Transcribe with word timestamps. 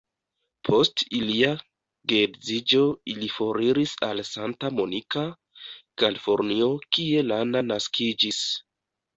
Post 0.67 1.01
ilia 1.17 1.49
geedziĝo 2.13 2.81
ili 3.13 3.29
foriris 3.33 3.93
al 4.09 4.23
Santa 4.31 4.73
Monica, 4.79 5.27
Kalifornio 6.03 6.71
kie 6.99 7.25
Lana 7.35 7.67
naskiĝis. 7.71 8.45